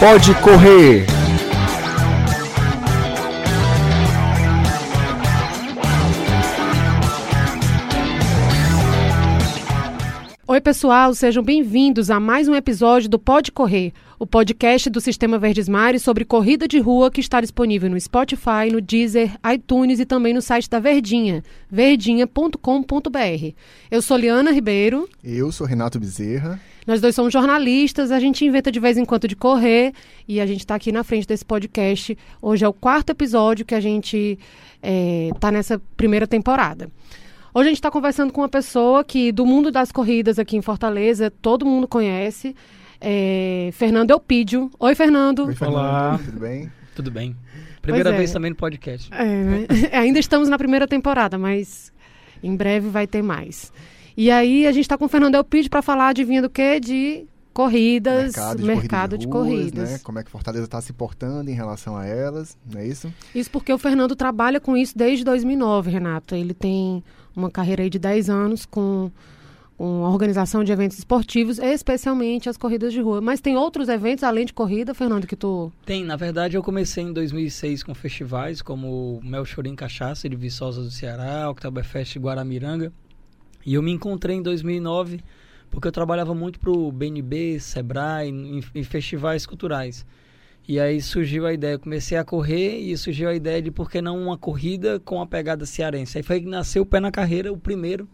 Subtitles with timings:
[0.00, 1.04] Pode Correr.
[10.46, 15.38] Oi, pessoal, sejam bem-vindos a mais um episódio do Pode Correr, o podcast do Sistema
[15.38, 20.04] Verdes Mares sobre corrida de rua que está disponível no Spotify, no Deezer, iTunes e
[20.04, 22.58] também no site da Verdinha, verdinha.com.br.
[23.88, 25.08] Eu sou Liana Ribeiro.
[25.22, 26.60] Eu sou Renato Bezerra.
[26.84, 29.92] Nós dois somos jornalistas, a gente inventa de vez em quando de correr
[30.26, 32.18] e a gente está aqui na frente desse podcast.
[32.42, 34.36] Hoje é o quarto episódio que a gente
[34.82, 36.90] está nessa primeira temporada.
[37.54, 40.62] Hoje a gente está conversando com uma pessoa que, do mundo das corridas aqui em
[40.62, 42.54] Fortaleza, todo mundo conhece.
[43.00, 44.70] É, Fernando Elpidio.
[44.78, 45.46] Oi, Fernando.
[45.46, 45.76] Oi, Fernando.
[45.76, 46.20] Olá.
[46.24, 46.72] Tudo bem?
[46.94, 47.36] Tudo bem.
[47.80, 48.16] Primeira é.
[48.16, 49.08] vez também no podcast.
[49.12, 49.66] É, né?
[49.92, 51.92] ainda estamos na primeira temporada, mas
[52.42, 53.72] em breve vai ter mais.
[54.16, 56.80] E aí a gente está com o Fernando Elpidio para falar, adivinha do quê?
[56.80, 57.24] De
[57.58, 59.90] corridas, Mercado de mercado de corridas, de corridas.
[59.92, 59.98] Né?
[60.04, 63.12] Como é que Fortaleza está se portando em relação a elas, não é isso?
[63.34, 66.36] Isso porque o Fernando trabalha com isso desde 2009, Renato.
[66.36, 67.02] Ele tem
[67.34, 69.10] uma carreira aí de 10 anos com,
[69.78, 73.20] com a organização de eventos esportivos, especialmente as corridas de rua.
[73.20, 75.72] Mas tem outros eventos além de corrida, Fernando, que tu...
[75.86, 80.34] Tem, na verdade, eu comecei em 2006 com festivais como o Mel Chorim Cachaça de
[80.34, 82.92] Viçosa do Ceará, Oktoberfest Guaramiranga.
[83.64, 85.20] E eu me encontrei em 2009
[85.70, 90.04] porque eu trabalhava muito pro BNB, Sebrae, em, em festivais culturais.
[90.66, 93.88] E aí surgiu a ideia, eu comecei a correr e surgiu a ideia de por
[93.88, 96.18] que não uma corrida com a pegada cearense.
[96.18, 98.08] Aí foi que nasceu o Pé na Carreira, o primeiro.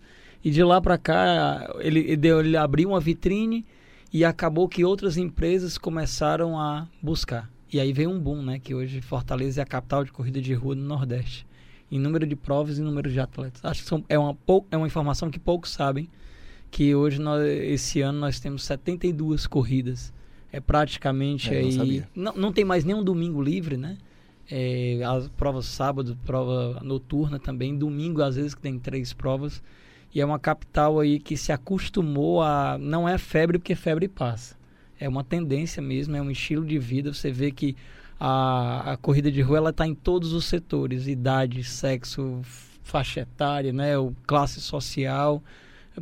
[0.45, 3.65] E de lá para cá, ele, deu, ele abriu uma vitrine
[4.13, 7.51] e acabou que outras empresas começaram a buscar.
[7.73, 8.59] E aí veio um boom, né?
[8.59, 11.47] Que hoje Fortaleza é a capital de corrida de rua no Nordeste.
[11.91, 13.65] Em número de provas e número de atletas.
[13.65, 14.37] Acho que são, é, uma,
[14.71, 16.09] é uma informação que poucos sabem.
[16.71, 20.13] Que hoje, nós, esse ano, nós temos 72 corridas.
[20.53, 21.73] É praticamente É, não aí.
[21.73, 22.09] sabia.
[22.15, 23.97] Não, não tem mais nenhum domingo livre, né?
[24.51, 27.77] É, as provas sábado, prova noturna também.
[27.77, 29.63] Domingo, às vezes, que tem três provas.
[30.15, 32.79] E é uma capital aí que se acostumou a.
[32.79, 34.57] Não é febre porque febre passa.
[34.99, 37.13] É uma tendência mesmo, é um estilo de vida.
[37.13, 37.77] Você vê que
[38.19, 42.41] a, a corrida de rua ela está em todos os setores: idade, sexo,
[42.85, 43.99] faixa etária, né?
[43.99, 45.43] o classe social,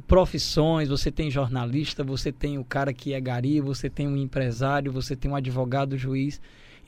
[0.06, 0.90] profissões.
[0.90, 5.16] Você tem jornalista, você tem o cara que é gari, você tem um empresário, você
[5.16, 6.38] tem um advogado, juiz.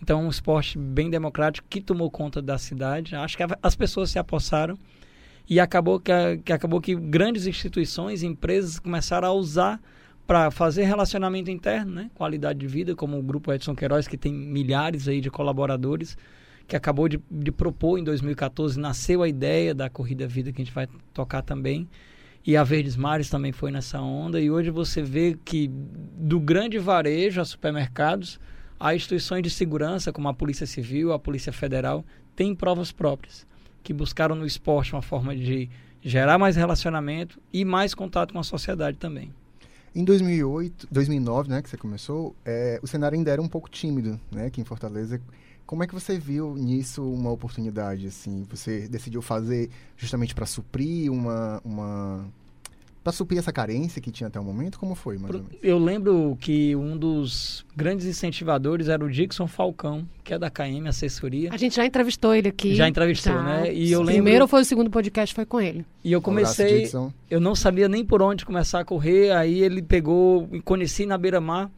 [0.02, 3.16] Então, é um esporte bem democrático que tomou conta da cidade.
[3.16, 4.78] Acho que as pessoas se apossaram
[5.48, 6.12] e acabou que,
[6.44, 9.80] que acabou que grandes instituições, empresas começaram a usar
[10.26, 12.10] para fazer relacionamento interno, né?
[12.14, 16.16] qualidade de vida, como o grupo Edson Queiroz, que tem milhares aí de colaboradores,
[16.66, 20.64] que acabou de, de propor em 2014, nasceu a ideia da Corrida Vida, que a
[20.64, 21.86] gente vai tocar também.
[22.46, 24.40] E a Verdes Mares também foi nessa onda.
[24.40, 28.38] E hoje você vê que do grande varejo a supermercados,
[28.78, 32.04] a instituições de segurança, como a Polícia Civil, a Polícia Federal,
[32.36, 33.46] têm provas próprias,
[33.84, 35.68] que buscaram no esporte uma forma de
[36.02, 39.32] gerar mais relacionamento e mais contato com a sociedade também.
[39.94, 44.18] Em 2008, 2009, né, que você começou, é, o cenário ainda era um pouco tímido,
[44.32, 45.20] né, aqui em Fortaleza.
[45.64, 48.44] Como é que você viu nisso uma oportunidade, assim?
[48.50, 51.60] Você decidiu fazer justamente para suprir uma...
[51.64, 52.26] uma...
[53.04, 54.78] Para suprir essa carência que tinha até o momento?
[54.78, 55.56] Como foi, mais ou menos?
[55.62, 60.88] Eu lembro que um dos grandes incentivadores era o Dixon Falcão, que é da KM
[60.88, 61.50] Assessoria.
[61.52, 62.74] A gente já entrevistou ele aqui.
[62.74, 63.70] Já entrevistou, né?
[63.74, 65.84] E eu o lembro- primeiro ou foi o segundo podcast, foi com ele.
[66.02, 66.90] E eu Um abraço, comecei,
[67.30, 71.18] eu não sabia nem por onde começar a correr, aí ele pegou, me conheci na
[71.18, 71.70] beira-mar.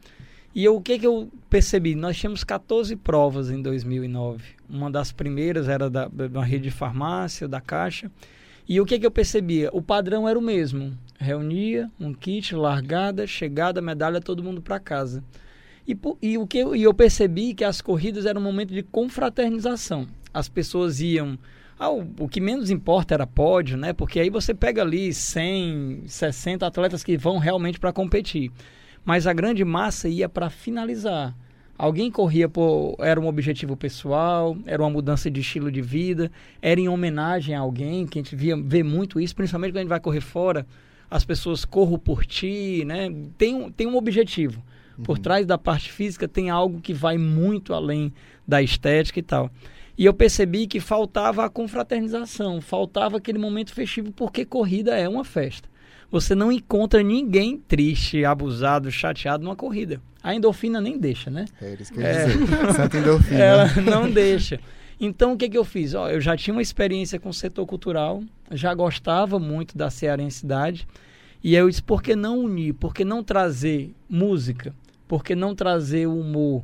[0.55, 1.93] E eu, o que que eu percebi?
[1.93, 4.41] Nós tínhamos 14 provas em 2009.
[4.69, 8.09] Uma das primeiras era da, da da rede de farmácia, da Caixa.
[8.69, 9.69] E o que que eu percebia?
[9.71, 10.97] O padrão era o mesmo.
[11.17, 15.23] Reunia um kit, largada, chegada, medalha, todo mundo para casa.
[15.87, 18.83] E, e o que eu, e eu percebi que as corridas eram um momento de
[18.83, 20.07] confraternização.
[20.33, 21.37] As pessoas iam.
[21.79, 23.93] Ah, o, o que menos importa era pódio, né?
[23.93, 28.51] Porque aí você pega ali 100, 60 atletas que vão realmente para competir.
[29.05, 31.35] Mas a grande massa ia para finalizar.
[31.77, 32.95] Alguém corria por.
[32.99, 36.31] Era um objetivo pessoal, era uma mudança de estilo de vida,
[36.61, 39.81] era em homenagem a alguém, que a gente via, vê muito isso, principalmente quando a
[39.81, 40.65] gente vai correr fora.
[41.09, 43.09] As pessoas corram por ti, né?
[43.37, 44.61] Tem, um- tem um objetivo.
[45.03, 48.11] Por trás da parte física tem algo que vai muito além
[48.47, 49.49] da estética e tal.
[49.95, 55.23] E eu percebi que faltava a confraternização, faltava aquele momento festivo, porque corrida é uma
[55.23, 55.69] festa.
[56.09, 60.01] Você não encontra ninguém triste, abusado, chateado numa corrida.
[60.23, 61.45] A endorfina nem deixa, né?
[61.61, 62.25] É isso que eu ia É.
[62.27, 62.73] dizer.
[62.73, 63.39] Santa endorfina.
[63.39, 64.59] Ela não deixa.
[64.99, 65.93] Então, o que, que eu fiz?
[65.93, 70.87] Ó, eu já tinha uma experiência com o setor cultural, já gostava muito da cearensidade,
[71.43, 72.73] e eu disse, por que não unir?
[72.73, 74.73] Por que não trazer música?
[75.07, 76.63] Por que não trazer o humor?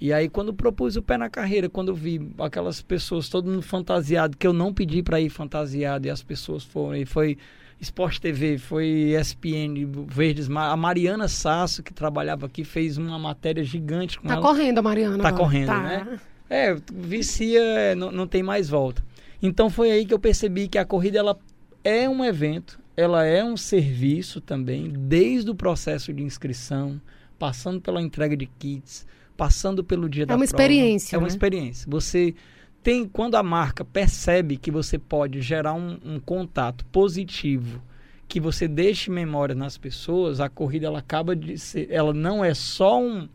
[0.00, 4.36] E aí, quando propus o pé na carreira, quando vi aquelas pessoas, todo mundo fantasiado,
[4.36, 7.36] que eu não pedi para ir fantasiado, e as pessoas foram, e foi
[7.80, 9.74] Sport TV, foi ESPN,
[10.06, 10.70] Verdes Mar.
[10.70, 14.42] A Mariana Sasso, que trabalhava aqui, fez uma matéria gigante com tá ela.
[14.42, 15.18] Tá correndo a Mariana.
[15.18, 15.44] Tá agora.
[15.44, 15.82] correndo, tá.
[15.82, 16.20] né?
[16.48, 19.02] É, vicia, é, não, não tem mais volta.
[19.42, 21.38] Então foi aí que eu percebi que a corrida ela
[21.82, 27.00] é um evento, ela é um serviço também, desde o processo de inscrição,
[27.38, 29.06] passando pela entrega de kits,
[29.36, 30.62] passando pelo dia é da uma prova.
[30.62, 31.16] experiência.
[31.16, 31.32] É uma né?
[31.32, 31.90] experiência.
[31.90, 32.34] Você
[32.82, 37.82] tem, quando a marca percebe que você pode gerar um, um contato positivo,
[38.28, 42.54] que você deixe memória nas pessoas, a corrida ela acaba de ser, ela não é
[42.54, 43.28] só um,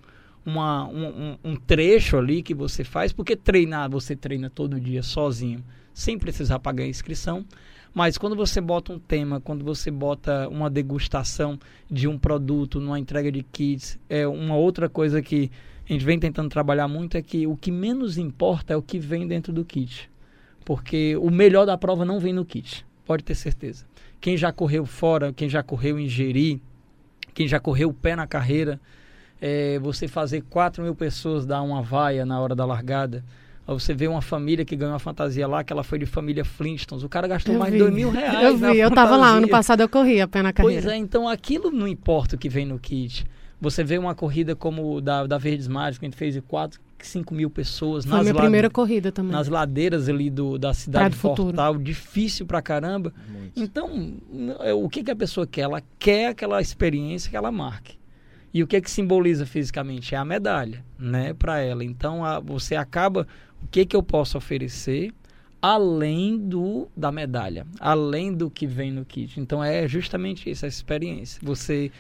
[0.48, 5.62] uma, um, um trecho ali que você faz, porque treinar você treina todo dia sozinho,
[5.94, 7.46] sem precisar pagar a inscrição.
[7.94, 11.60] Mas quando você bota um tema, quando você bota uma degustação
[11.92, 15.52] de um produto numa entrega de kits, é uma outra coisa que
[15.90, 19.00] a gente vem tentando trabalhar muito é que o que menos importa é o que
[19.00, 20.10] vem dentro do kit.
[20.64, 23.86] Porque o melhor da prova não vem no kit, pode ter certeza.
[24.22, 26.08] Quem já correu fora, quem já correu em
[27.34, 28.80] quem já correu o pé na carreira,
[29.42, 33.24] é, você fazer 4 mil pessoas dar uma vaia na hora da largada.
[33.68, 37.04] Você vê uma família que ganhou uma fantasia lá, que ela foi de família Flintstones.
[37.04, 38.42] O cara gastou Eu mais de dois mil reais.
[38.42, 40.82] Eu na vi, eu tava lá, ano passado eu corri a pé na carreira.
[40.84, 43.26] Pois é, então aquilo não importa o que vem no kit.
[43.60, 46.80] Você vê uma corrida como da, da Verdes Mágicos, que a gente fez de 4,
[47.00, 48.06] 5 mil pessoas.
[48.06, 49.34] Foi nas minha lade- prameira corrida também.
[49.34, 51.78] Nas ladeiras ali do, da cidade de do Futuro.
[51.80, 53.12] Difícil pra caramba.
[53.28, 53.52] Muito.
[53.60, 54.14] Então,
[54.62, 55.62] é, o que, que a pessoa quer?
[55.62, 57.97] Ela quer aquela experiência que ela marque.
[58.58, 60.16] E o que que simboliza fisicamente?
[60.16, 61.84] É a medalha, né, para ela.
[61.84, 63.28] Então, a- você acaba,
[63.64, 65.14] o que que eu posso oferecer
[65.62, 69.40] além do da medalha, além do que vem no kit.
[69.40, 71.40] Então, é justamente isso, essa experiência.
[71.44, 71.92] Você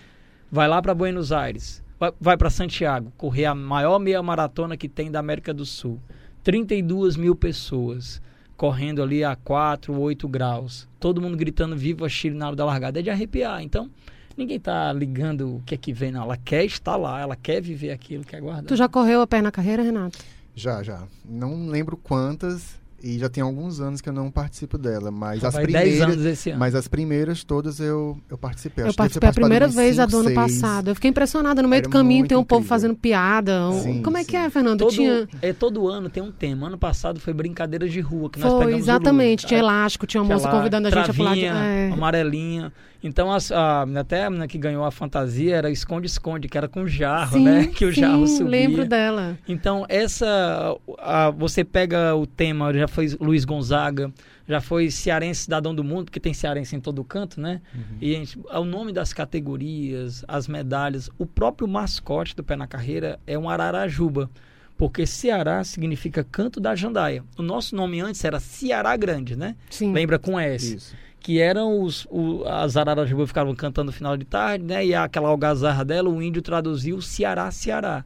[0.52, 4.90] vai lá para Buenos Aires, vai, vai para Santiago, correr a maior meia maratona que
[4.90, 6.00] tem da América do Sul.
[6.44, 8.20] 32 mil pessoas
[8.56, 10.90] correndo ali a 4, 8 graus.
[11.00, 13.00] Todo mundo gritando viva Chile na hora da largada.
[13.00, 13.62] É de arrepiar.
[13.62, 13.92] Então,
[14.38, 16.24] ninguém tá ligando o que é que vem, não.
[16.24, 18.66] Ela quer estar lá, ela quer viver aquilo, quer guardar.
[18.66, 20.20] Tu já correu a pé na carreira, Renato?
[20.56, 21.04] Já, já.
[21.26, 25.50] Não lembro quantas e já tem alguns anos que eu não participo dela, mas Já
[25.50, 26.60] as vai 10 primeiras, anos esse ano.
[26.60, 28.84] mas as primeiras todas eu, eu participei.
[28.84, 30.62] Eu Acho participei a primeira vez a cinco, do ano seis.
[30.62, 30.90] passado.
[30.90, 31.62] Eu fiquei impressionada.
[31.62, 32.70] No meio Era do caminho tem um povo incrível.
[32.70, 33.72] fazendo piada.
[33.84, 34.80] Sim, Como é que é, Fernando?
[34.80, 35.28] todo, Tinha...
[35.42, 36.68] é, todo ano tem um tema.
[36.68, 39.42] Ano passado foi brincadeiras de rua, que nós Foi, pegamos o exatamente.
[39.44, 39.48] Lula.
[39.50, 41.42] Tinha elástico, tinha uma Tinha moça lá convidando a gente a pular de...
[41.42, 41.92] travinha, É.
[41.92, 42.74] amarelinha.
[43.04, 46.88] Então, as- a, até a menina que ganhou a fantasia era esconde-esconde, que era com
[46.88, 47.68] jarro, Sim, né?
[47.68, 48.50] Que o sim, jarro subia.
[48.50, 49.38] lembro dela.
[49.48, 50.76] Então, essa.
[50.98, 54.12] a- você pega o tema, já foi Luiz Gonzaga,
[54.48, 57.62] já foi Cearense Cidadão do Mundo, porque tem cearense em todo canto, né?
[57.74, 57.98] Uhum.
[58.00, 62.68] E a gente, o nome das categorias, as medalhas, o próprio mascote do Pé na
[62.68, 64.30] Carreira é um ararajuba.
[64.78, 67.24] Porque Ceará significa canto da jandaia.
[67.36, 69.56] O nosso nome antes era Ceará Grande, né?
[69.72, 69.92] Sim.
[69.92, 70.96] Lembra com S Isso.
[71.20, 74.86] que eram os o, as ararajubas ficavam cantando no final de tarde, né?
[74.86, 78.04] E aquela algazarra dela, o índio traduziu Ceará, Ceará.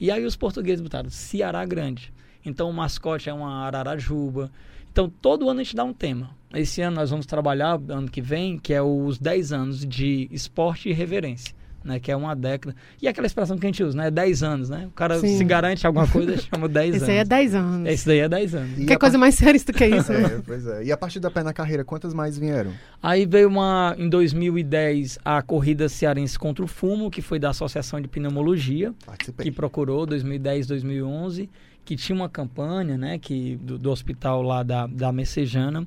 [0.00, 2.10] E aí os portugueses botaram Ceará Grande.
[2.44, 4.50] Então o mascote é uma ararajuba.
[4.92, 6.30] Então todo ano a gente dá um tema.
[6.54, 10.88] Esse ano nós vamos trabalhar, ano que vem, que é os 10 anos de esporte
[10.88, 11.54] e reverência.
[11.82, 12.74] Né, que é uma década.
[13.02, 14.10] E aquela expressão que a gente usa, né?
[14.10, 14.86] 10 anos, né?
[14.86, 15.36] O cara Sim.
[15.36, 17.08] se garante alguma coisa, chama 10 Esse anos.
[17.10, 17.88] aí é 10 anos.
[17.90, 18.78] Esse daí é 10 anos.
[18.78, 20.22] E Que coisa mais séria do que isso, né?
[20.24, 20.84] É, pois é.
[20.84, 22.72] E a partir da pé na carreira, quantas mais vieram?
[23.02, 28.00] Aí veio uma, em 2010, a corrida cearense contra o fumo, que foi da Associação
[28.00, 29.44] de Pneumologia, Participei.
[29.44, 31.50] que procurou 2010, 2011,
[31.84, 35.86] que tinha uma campanha, né, que do, do hospital lá da, da Messejana.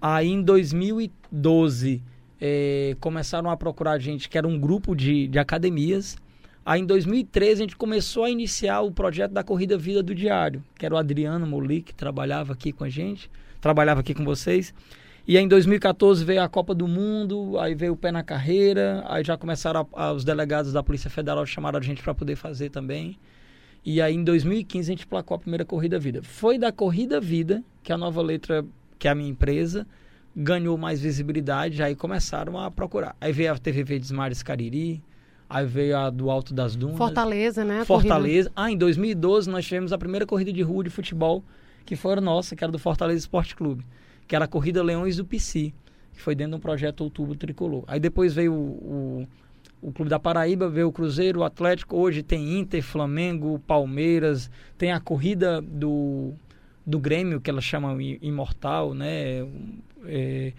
[0.00, 2.02] Aí em 2012
[2.40, 6.16] eh, começaram a procurar gente que era um grupo de, de academias.
[6.64, 10.62] Aí em 2013 a gente começou a iniciar o projeto da Corrida Vida do Diário,
[10.78, 13.30] que era o Adriano Moli, que trabalhava aqui com a gente,
[13.60, 14.72] trabalhava aqui com vocês.
[15.26, 19.04] E aí em 2014 veio a Copa do Mundo, aí veio o pé na carreira,
[19.06, 22.34] aí já começaram a- a- os delegados da Polícia Federal chamaram a gente para poder
[22.36, 23.16] fazer também.
[23.84, 26.22] E aí em 2015 a gente placou a primeira Corrida Vida.
[26.22, 28.64] Foi da Corrida Vida que a Nova Letra,
[28.98, 29.86] que é a minha empresa,
[30.34, 33.16] ganhou mais visibilidade, aí começaram a procurar.
[33.20, 35.02] Aí veio a TV Verdes Mares Cariri,
[35.50, 36.96] aí veio a do Alto das Dunas.
[36.96, 37.80] Fortaleza, né?
[37.80, 38.08] a corrida.
[38.08, 38.52] Fortaleza.
[38.54, 41.42] Ah, em 2012 nós tivemos a primeira corrida de rua de futebol,
[41.84, 43.84] que foi a nossa, que era do Fortaleza Esporte Clube,
[44.26, 45.72] que era a Corrida Leões do PC,
[46.14, 47.84] que foi dentro de um projeto Outubro Tricolor.
[47.86, 49.28] Aí depois veio o, o,
[49.82, 54.48] o Clube da Paraíba, veio o Cruzeiro, o Atlético, hoje tem Inter, Flamengo, Palmeiras,
[54.78, 56.32] tem a corrida do,
[56.86, 59.44] do Grêmio, que ela chama I- Imortal, né?
[60.06, 60.52] É,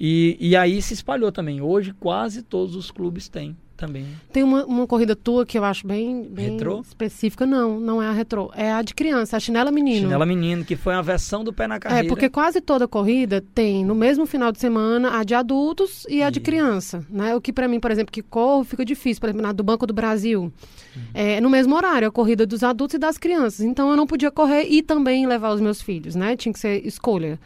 [0.00, 1.60] e, e aí se espalhou também.
[1.60, 3.54] Hoje quase todos os clubes têm
[3.86, 4.06] também.
[4.32, 6.80] Tem uma, uma corrida tua que eu acho bem, bem Retrô?
[6.80, 7.44] específica.
[7.44, 8.50] Não, não é a retrô.
[8.54, 10.02] É a de criança, a chinela menino.
[10.02, 12.06] Chinela Menino, que foi a versão do pé na carreira.
[12.06, 16.22] É, porque quase toda corrida tem no mesmo final de semana a de adultos e
[16.22, 16.44] a de Isso.
[16.44, 17.34] criança, né?
[17.34, 19.20] O que pra mim, por exemplo, que corro, fica difícil.
[19.20, 20.52] Por exemplo, na do Banco do Brasil,
[20.94, 21.02] Uhum.
[21.14, 23.60] é no mesmo horário, a corrida dos adultos e das crianças.
[23.60, 26.36] Então eu não podia correr e também levar os meus filhos, né?
[26.36, 27.40] Tinha que ser escolha.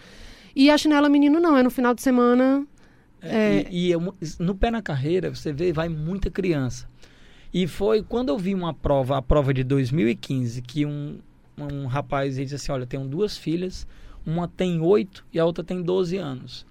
[0.55, 2.67] E a chinela menino não, é no final de semana.
[3.27, 6.89] É, E, e eu- no pé na carreira, você vê, vai muita criança.
[7.53, 11.19] E foi quando eu vi uma prova, a prova de 2015, que um,
[11.59, 13.87] um rapaz disse assim: Olha, tenho duas filhas,
[14.25, 16.67] uma tem 8 e a outra tem 12 anos.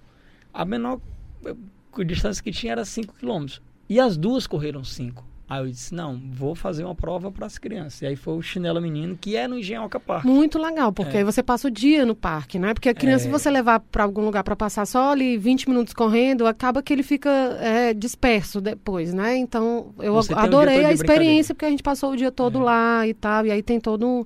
[0.52, 1.00] A menor
[1.44, 3.60] eh, distância que tinha era 5 quilômetros.
[3.88, 5.24] E as duas correram 5.
[5.48, 8.02] Aí eu disse: Não, vou fazer uma prova para as crianças.
[8.02, 10.24] E aí foi o Chinelo Menino, que é no Engenhoca Park.
[10.24, 11.18] Muito legal, porque É.
[11.20, 12.74] aí você passa o dia no parque, né?
[12.74, 13.30] Porque a criança, se É.
[13.30, 17.04] você levar para algum lugar para passar só ali 20 minutos correndo, acaba que ele
[17.04, 19.36] fica é, disperso depois, né?
[19.36, 22.58] Então, eu Você um adorei todo a experiência, porque a gente passou o dia todo
[22.58, 22.62] É.
[22.64, 24.24] lá e tal, e aí tem todo um...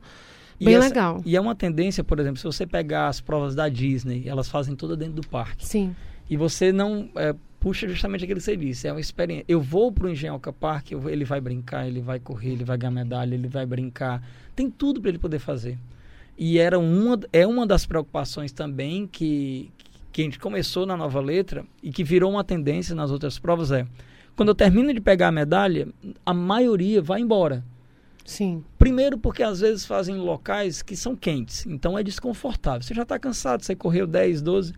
[0.58, 1.22] E Bem essa- legal.
[1.24, 4.74] E é uma tendência, por exemplo, se você pegar as provas da Disney, elas fazem
[4.76, 5.66] toda dentro do parque.
[5.66, 5.94] Sim,
[6.28, 8.88] E você não é, puxa justamente aquilo que você disse.
[8.88, 9.44] É uma experiência.
[9.46, 12.90] Eu vou pro Engenhoca Park, vou- ele vai brincar, ele vai correr, ele vai ganhar
[12.90, 14.26] medalha, ele vai brincar.
[14.56, 15.78] Tem tudo para ele poder fazer.
[16.38, 19.70] E era uma, é uma das preocupações também que,
[20.10, 23.70] que a gente começou na nova letra e que virou uma tendência nas outras provas
[23.70, 23.86] é
[24.34, 25.86] quando eu termino de pegar a medalha,
[26.24, 27.62] a maioria vai embora.
[28.24, 28.64] sim.
[28.78, 32.80] Primeiro porque às vezes fazem em locais que são quentes, então é desconfortável.
[32.82, 34.72] Você já está cansado, você correu 10, 12.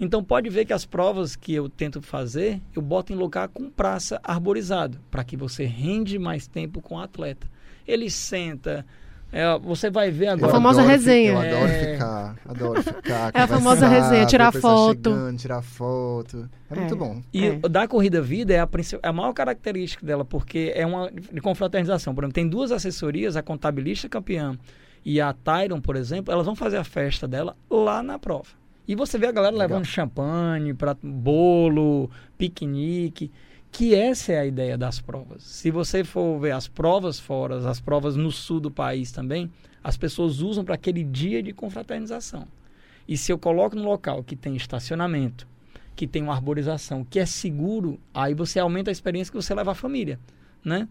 [0.00, 3.70] Então pode ver que as provas que eu tento fazer, eu boto em lugar com
[3.70, 7.46] praça arborizado, para que você rende mais tempo com o atleta.
[7.86, 8.84] Ele senta,
[9.30, 10.50] é, você vai ver agora.
[10.52, 11.30] famosa adoro fi- resenha.
[11.32, 11.92] Eu adoro É.
[11.92, 13.30] ficar, adoro ficar.
[13.34, 15.10] É a famosa resenha, tirar foto.
[15.10, 16.48] chegando, tirar foto.
[16.70, 16.96] É, muito É.
[16.96, 17.22] bom.
[17.32, 17.58] E É.
[17.68, 22.14] da corrida vida é a, princi- a maior característica dela, porque é uma de confraternização.
[22.14, 24.58] Por exemplo, tem duas assessorias, a contabilista campeã
[25.04, 28.48] e a Tyron, por exemplo, elas vão fazer a festa dela lá na prova.
[28.86, 29.68] E você vê a galera Legal.
[29.68, 33.30] levando champanhe, prato, bolo, piquenique,
[33.72, 35.42] que essa é a ideia das provas.
[35.42, 39.50] Se você for ver as provas fora, as provas no sul do país também,
[39.82, 42.46] as pessoas usam para aquele dia de confraternização.
[43.08, 45.46] E se eu coloco no local que tem estacionamento,
[45.96, 49.72] que tem uma arborização, que é seguro, aí você aumenta a experiência que você leva
[49.72, 50.18] a família,
[50.64, 50.88] né?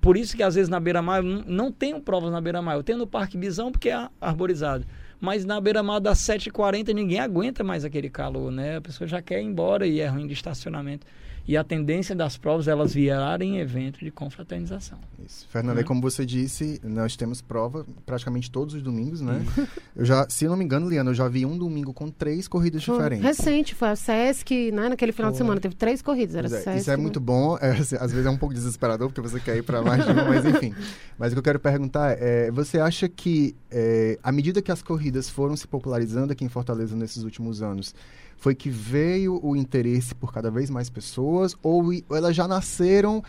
[0.00, 3.06] Por isso que às vezes na beira-mar, não tenho provas na beira-mar, eu tenho no
[3.06, 4.86] Parque Bisão porque é arborizado.
[5.20, 8.76] Mas na beira-mar das 7h40 ninguém aguenta mais aquele calor, né?
[8.76, 11.06] A pessoa já quer ir embora e é ruim de estacionamento.
[11.50, 14.96] E a tendência das provas é elas virarem evento de confraternização.
[15.18, 15.48] Isso.
[15.48, 15.82] Fernanda, Né?
[15.84, 19.44] como você disse, nós temos prova praticamente todos os domingos, né?
[19.96, 22.84] Eu já, se não me engano, Liana, eu já vi um domingo com três corridas
[22.84, 23.24] Foi diferentes.
[23.24, 24.90] Recente, foi a Sesc, né?
[24.90, 25.44] Naquele final de Foi.
[25.44, 26.78] semana, teve três corridas, era é, Sesc.
[26.78, 27.02] isso é né?
[27.02, 30.06] muito bom, é, às vezes é um pouco desesperador, porque você quer ir para mais
[30.06, 30.72] de uma, mas enfim.
[31.18, 34.82] Mas o que eu quero perguntar é, você acha que, é, à medida que as
[34.82, 37.92] corridas foram se popularizando aqui em Fortaleza nesses últimos anos,
[38.40, 43.22] foi que veio o interesse por cada vez mais pessoas, ou, elas já nasceram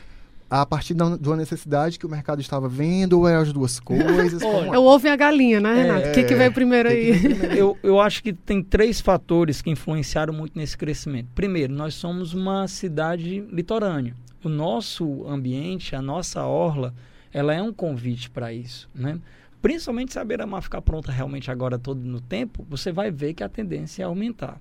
[0.50, 3.80] a partir da, de uma necessidade que o mercado estava vendo, ou eram as duas
[3.82, 4.42] coisas?
[4.42, 4.76] Olha, Como é?
[4.76, 6.08] É o ovo e a galinha, né, Renato?
[6.10, 7.20] O que, que É, veio primeiro que que aí?
[7.20, 7.54] primeiro?
[7.54, 11.28] Eu, eu acho que tem três fatores que influenciaram muito nesse crescimento.
[11.36, 14.16] Primeiro, nós somos uma cidade litorânea.
[14.44, 16.94] O nosso ambiente, a nossa orla,
[17.34, 19.20] ela é um convite para isso, né?
[19.62, 23.44] Principalmente se a beira-mar ficar pronta realmente agora todo no tempo, você vai ver que
[23.44, 24.60] a tendência é aumentar.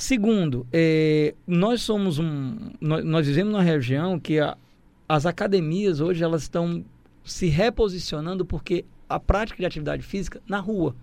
[0.00, 4.56] Segundo, eh, nós somos um, nós, nós vivemos numa região que a-
[5.08, 6.84] as academias hoje elas estão
[7.24, 10.94] se reposicionando porque a prática de atividade física na rua,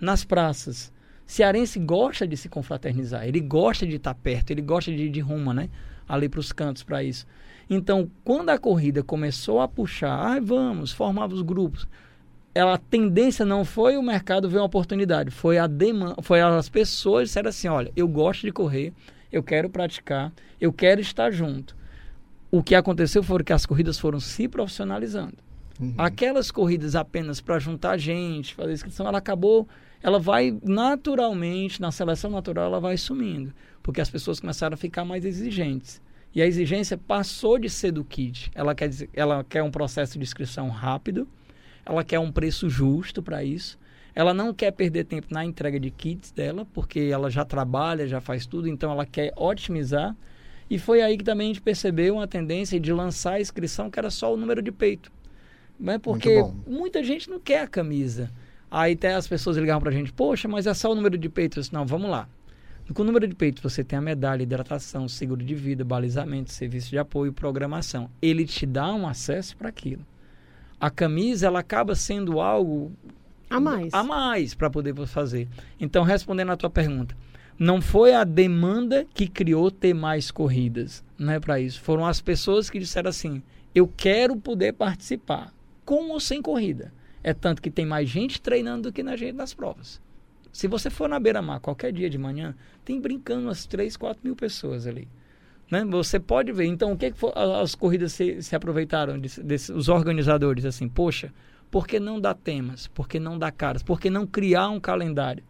[0.00, 0.92] nas praças.
[1.24, 5.20] Cearense gosta de se confraternizar, ele gosta de estar perto, ele gosta de ir de
[5.20, 5.70] rumo, né?
[6.08, 7.28] Ali para os cantos para isso.
[7.70, 11.86] Então, quando a corrida começou a puxar, ai, vamos, formava os grupos.
[12.54, 16.68] Ela, a tendência não foi o mercado ver uma oportunidade, foi a demanda, foi as
[16.68, 18.92] pessoas disseram assim, olha, eu gosto de correr,
[19.32, 21.76] eu quero praticar, eu quero estar junto.
[22.50, 25.34] O que aconteceu foi que as corridas foram se profissionalizando.
[25.80, 25.94] Uhum.
[25.98, 29.66] Aquelas corridas apenas para juntar gente, fazer inscrição, ela acabou,
[30.00, 35.04] ela vai naturalmente, na seleção natural, ela vai sumindo, porque as pessoas começaram a ficar
[35.04, 36.00] mais exigentes.
[36.32, 38.50] E a exigência passou de ser do kit.
[38.54, 41.28] Ela quer, dizer, ela quer um processo de inscrição rápido,
[41.84, 43.78] ela quer um preço justo para isso.
[44.14, 48.20] Ela não quer perder tempo na entrega de kits dela, porque ela já trabalha, já
[48.20, 50.14] faz tudo, então ela quer otimizar.
[50.70, 53.98] E foi aí que também a gente percebeu uma tendência de lançar a inscrição que
[53.98, 55.10] era só o número de peito.
[55.78, 55.98] Né?
[55.98, 58.30] Porque muita gente não quer a camisa.
[58.70, 61.58] Aí até as pessoas ligavam pra gente, poxa, mas é só o número de peito.
[61.58, 62.28] Eu disse, não, vamos lá.
[62.92, 66.90] Com o número de peitos, você tem a medalha, hidratação, seguro de vida, balizamento, serviço
[66.90, 68.10] de apoio, programação.
[68.20, 70.04] Ele te dá um acesso para aquilo.
[70.84, 72.92] A camisa, ela acaba sendo algo
[73.48, 73.94] a mais.
[73.94, 75.48] A mais para poder fazer.
[75.80, 77.16] Então, respondendo à tua pergunta,
[77.58, 81.80] não foi a demanda que criou ter mais corridas, não é para isso.
[81.80, 83.42] Foram as pessoas que disseram assim:
[83.74, 85.54] eu quero poder participar,
[85.86, 86.92] com ou sem corrida.
[87.22, 90.02] É tanto que tem mais gente treinando do que na gente nas provas.
[90.52, 94.36] Se você for na beira-mar qualquer dia de manhã, tem brincando umas 3, 4 mil
[94.36, 95.08] pessoas ali.
[95.70, 95.84] Né?
[95.84, 96.66] Você pode ver.
[96.66, 100.88] Então, o que, que for, as corridas se, se aproveitaram, desse, desse, os organizadores, assim,
[100.88, 101.32] poxa,
[101.70, 102.86] por que não dar temas?
[102.86, 103.82] Por que não dar caras?
[103.82, 105.42] Por que não criar um calendário?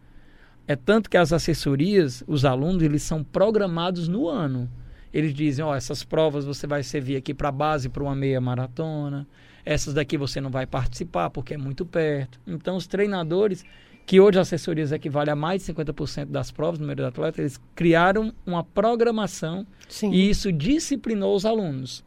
[0.67, 4.69] É tanto que as assessorias, os alunos, eles são programados no ano.
[5.13, 8.41] Eles dizem, ó, oh, essas provas você vai servir aqui para base para uma meia
[8.41, 9.27] maratona.
[9.63, 12.39] Essas daqui você não vai participar porque é muito perto.
[12.45, 13.63] Então, os treinadores,
[14.05, 17.39] que hoje as assessorias equivalem a mais de 50% das provas, no número de atletas,
[17.39, 20.11] eles criaram uma programação Sim.
[20.11, 22.03] e isso disciplinou os alunos.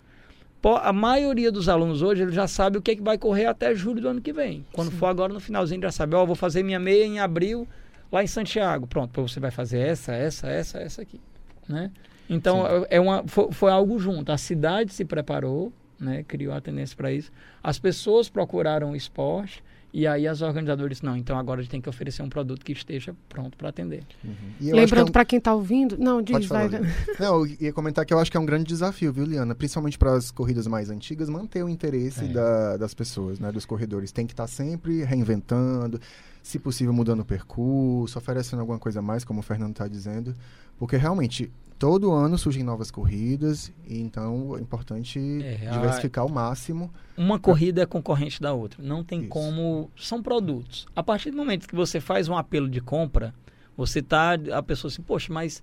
[0.82, 3.74] A maioria dos alunos hoje ele já sabe o que, é que vai correr até
[3.74, 4.64] julho do ano que vem.
[4.72, 4.96] Quando Sim.
[4.96, 7.66] for agora no finalzinho, já sabe, ó, oh, vou fazer minha meia em abril
[8.10, 8.86] lá em Santiago.
[8.86, 11.20] Pronto, você vai fazer essa, essa, essa, essa aqui.
[11.68, 11.90] Né?
[12.28, 14.30] Então, é uma, foi, foi algo junto.
[14.30, 17.30] A cidade se preparou, né, criou a tendência para isso.
[17.62, 21.80] As pessoas procuraram o esporte e aí as organizadoras, não, então agora a gente tem
[21.80, 24.02] que oferecer um produto que esteja pronto para atender.
[24.22, 24.32] Uhum.
[24.60, 25.06] Lembrando que é um...
[25.06, 26.68] para quem está ouvindo, não, diz, vai.
[27.18, 29.54] Não, eu ia comentar que eu acho que é um grande desafio, viu, Liana?
[29.54, 32.28] Principalmente para as corridas mais antigas, manter o interesse é.
[32.28, 34.12] da, das pessoas, né, dos corredores.
[34.12, 36.00] Tem que estar tá sempre reinventando,
[36.48, 40.34] se possível mudando o percurso, oferecendo alguma coisa a mais, como o Fernando está dizendo,
[40.78, 46.90] porque realmente todo ano surgem novas corridas, e então é importante é, diversificar ao máximo.
[47.18, 48.82] Uma corrida é concorrente da outra.
[48.82, 49.28] Não tem Isso.
[49.28, 49.90] como.
[49.94, 50.86] São produtos.
[50.96, 53.34] A partir do momento que você faz um apelo de compra,
[53.76, 54.30] você tá.
[54.50, 55.62] A pessoa assim, poxa, mas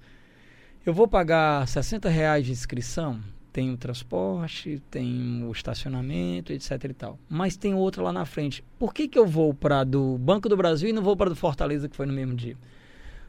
[0.86, 3.20] eu vou pagar 60 reais de inscrição.
[3.56, 7.18] Tem o transporte, tem o estacionamento, etc e tal.
[7.30, 8.62] Mas tem outra lá na frente.
[8.78, 11.38] Por que, que eu vou para do Banco do Brasil e não vou para do
[11.38, 12.58] Fortaleza, que foi no mesmo dia?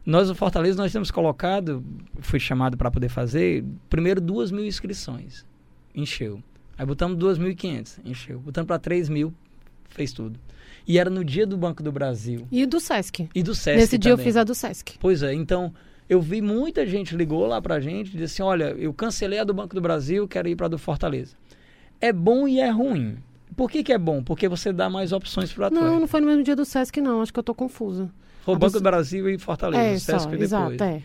[0.04, 1.80] Nós, o Fortaleza, nós temos colocado,
[2.18, 5.46] fui chamado para poder fazer, primeiro duas mil inscrições.
[5.94, 6.42] Encheu.
[6.76, 8.40] Aí botamos duas mil e quinhentos, encheu.
[8.40, 9.32] Botamos para três mil,
[9.90, 10.40] fez tudo.
[10.88, 12.48] E era no dia do Banco do Brasil.
[12.50, 13.28] E do Sesc.
[13.32, 14.98] E do Sesc Nesse dia eu fiz a do Sesc.
[14.98, 15.72] Pois é, então
[16.08, 19.44] eu vi muita gente ligou lá pra gente e disse assim, olha, eu cancelei a
[19.44, 21.34] do Banco do Brasil, quero ir para do Fortaleza.
[22.00, 23.16] É bom e é ruim.
[23.56, 24.22] Por que, que é bom?
[24.22, 25.84] Porque você dá mais opções para o atleta.
[25.84, 27.22] Não, não foi no mesmo dia do Sesc, não.
[27.22, 28.10] Acho que eu tô confusa.
[28.42, 30.42] Foi o Banco do Brasil e Fortaleza, é, o Sesc só, depois.
[30.42, 31.02] Exato, é.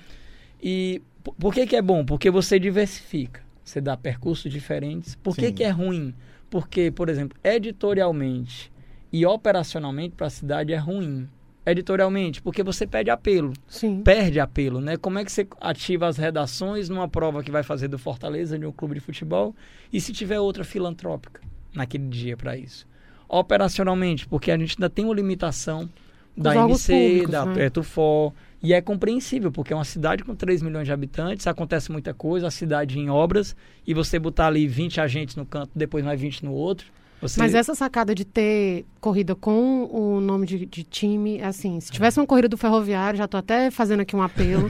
[0.62, 1.02] E
[1.40, 2.06] por que, que é bom?
[2.06, 3.42] Porque você diversifica.
[3.64, 5.16] Você dá percursos diferentes.
[5.16, 6.14] Por que, que é ruim?
[6.50, 8.72] Porque, por exemplo, editorialmente
[9.12, 11.28] e operacionalmente para a cidade é ruim.
[11.66, 13.54] Editorialmente, porque você perde apelo.
[13.68, 14.02] Sim.
[14.02, 14.98] Perde apelo, né?
[14.98, 18.66] Como é que você ativa as redações numa prova que vai fazer do Fortaleza, de
[18.66, 19.56] um clube de futebol,
[19.94, 21.42] e se tiver outra filantrópica
[21.74, 22.88] naquele dia para isso?
[23.30, 25.88] Operacionalmente, porque a gente ainda tem uma limitação
[26.36, 27.54] da MC, públicos, da né?
[27.54, 28.34] Petrofor.
[28.64, 32.48] E é compreensível, porque é uma cidade com 3 milhões de habitantes, acontece muita coisa,
[32.48, 36.46] a cidade em obras, e você botar ali 20 agentes no canto, depois mais 20
[36.46, 36.88] no outro,
[37.22, 37.40] você...
[37.40, 42.20] Mas essa sacada de ter corrida com o nome de, de time, assim, se tivesse
[42.20, 44.68] uma corrida do ferroviário, já estou até fazendo aqui um apelo.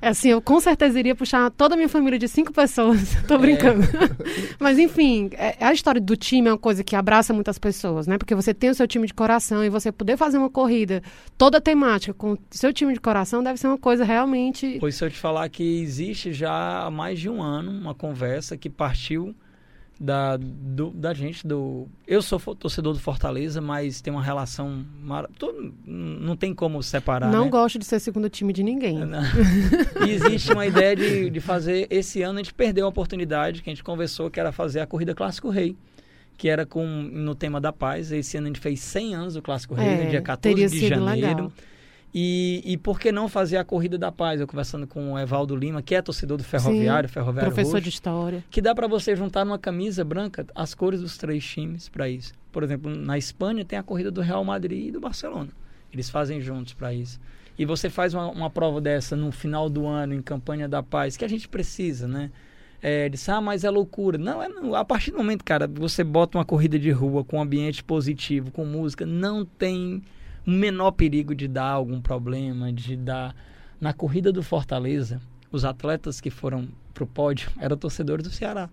[0.00, 3.14] é assim, eu com certeza iria puxar toda a minha família de cinco pessoas.
[3.28, 3.82] Tô brincando.
[3.82, 4.54] É.
[4.58, 8.18] Mas enfim, é, a história do time é uma coisa que abraça muitas pessoas, né?
[8.18, 11.02] Porque você tem o seu time de coração e você poder fazer uma corrida
[11.36, 14.78] toda temática com o seu time de coração deve ser uma coisa realmente.
[14.80, 18.56] Pois se eu te falar que existe já há mais de um ano uma conversa
[18.56, 19.34] que partiu
[20.04, 25.26] da, do, da gente do eu sou torcedor do Fortaleza mas tem uma relação mar...
[25.86, 27.50] não tem como separar não né?
[27.50, 28.98] gosto de ser segundo time de ninguém
[30.06, 33.70] e existe uma ideia de, de fazer esse ano a gente perdeu a oportunidade que
[33.70, 35.74] a gente conversou que era fazer a corrida clássico rei
[36.36, 39.40] que era com no tema da paz esse ano a gente fez 100 anos do
[39.42, 41.52] clássico rei é, no dia 14 de janeiro legal.
[42.14, 44.40] E, e por que não fazer a Corrida da Paz?
[44.40, 47.82] Eu conversando com o Evaldo Lima, que é torcedor do Ferroviário, Sim, Ferroviário professor Roxo,
[47.82, 48.44] de História.
[48.48, 52.32] Que dá para você juntar numa camisa branca as cores dos três times para isso.
[52.52, 55.50] Por exemplo, na Espanha tem a corrida do Real Madrid e do Barcelona.
[55.92, 57.18] Eles fazem juntos para isso.
[57.58, 61.16] E você faz uma, uma, prova dessa no final do ano, em campanha da paz,
[61.16, 62.30] que a gente precisa, né?
[62.80, 64.18] É, disse, ah, mas é loucura.
[64.18, 67.38] Não, é, não, a partir do momento, cara, você bota uma corrida de rua com
[67.38, 70.02] um ambiente positivo, com música, não tem
[70.46, 73.34] o menor perigo de dar algum problema, de dar.
[73.80, 78.70] Na corrida do Fortaleza, os atletas que foram pro pódio eram torcedores do Ceará.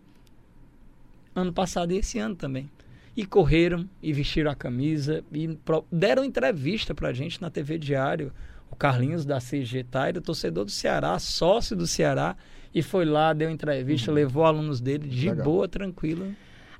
[1.36, 2.70] Ano passado e esse ano também.
[3.16, 5.58] E correram e vestiram a camisa e
[5.92, 8.32] deram entrevista pra gente na TV Diário.
[8.70, 12.38] o Carlinhos da CG Taira, torcedor do Ceará, sócio do Ceará,
[12.74, 14.16] e foi lá, deu entrevista, uhum.
[14.16, 15.44] levou alunos dele de Legal.
[15.44, 16.28] boa, tranquila.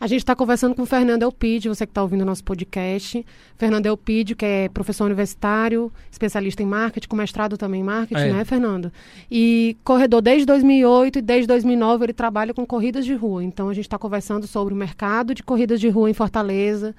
[0.02, 3.24] A gente está conversando com o Fernando Elpidio, você que está ouvindo o nosso podcast.
[3.56, 8.34] Fernando Elpidio, que é professor universitário, especialista em marketing, com mestrado também em marketing, é.
[8.34, 8.92] né, Fernando?
[9.30, 13.44] E corredor desde 2008 e desde 2009 ele trabalha com corridas de rua.
[13.44, 16.96] Então a gente está conversando sobre o mercado de corridas de rua em Fortaleza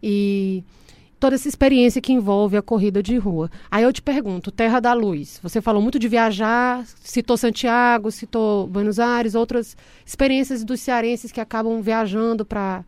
[0.00, 0.62] e
[1.24, 3.50] toda essa experiência que envolve a corrida de rua.
[3.70, 8.66] Aí eu te pergunto, Terra da Luz, você falou muito de viajar, citou Santiago, citou
[8.66, 12.84] Buenos Aires, outras experiências dos cearenses que acabam viajando para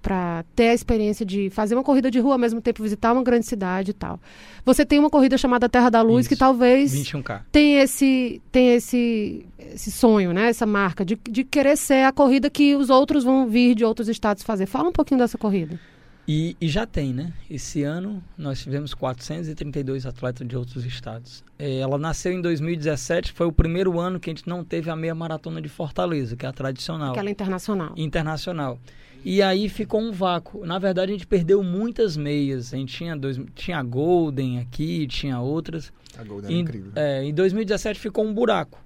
[0.00, 3.22] para ter a experiência de fazer uma corrida de rua ao mesmo tempo visitar uma
[3.22, 4.18] grande cidade e tal.
[4.64, 6.28] Você tem uma corrida chamada Terra da Luz Isso.
[6.30, 7.42] que talvez 21K.
[7.50, 12.48] tem esse tem esse esse sonho, né, essa marca de, de querer ser a corrida
[12.48, 14.66] que os outros vão vir de outros estados fazer.
[14.66, 15.78] Fala um pouquinho dessa corrida.
[16.26, 17.32] E, e, já tem, né?
[17.50, 21.42] Esse ano nós tivemos 432 atletas de outros estados.
[21.58, 24.96] É, ela nasceu em 2017, foi o primeiro ano que a gente não teve a
[24.96, 27.12] meia maratona de Fortaleza, que é a tradicional.
[27.12, 27.92] Aquela internacional.
[27.96, 28.78] Internacional.
[29.24, 30.64] E aí ficou um vácuo.
[30.64, 32.72] Na verdade, a gente perdeu muitas meias.
[32.72, 35.92] A gente tinha, dois, tinha a Golden aqui, tinha outras.
[36.16, 36.92] A Golden é incrível.
[36.94, 38.82] É, em 2017 ficou um buraco.